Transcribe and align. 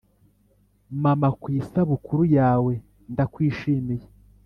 mama, 1.03 1.29
ku 1.39 1.47
isabukuru 1.59 2.23
yawe, 2.37 2.73
ndakwishimiye 3.11 4.05